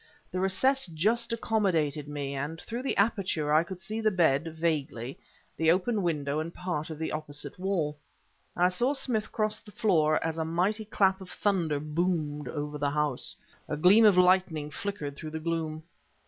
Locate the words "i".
3.53-3.63, 8.57-8.69